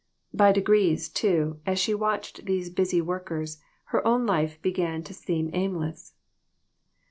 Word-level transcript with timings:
By 0.33 0.51
degrees, 0.51 1.09
too, 1.09 1.59
as 1.63 1.77
she 1.77 1.93
watched 1.93 2.45
these 2.47 2.71
busy 2.71 3.01
workers, 3.01 3.59
her 3.93 4.03
own 4.03 4.25
life 4.25 4.59
began 4.59 5.03
to 5.03 5.13
seem 5.13 5.51
aimless. 5.53 6.15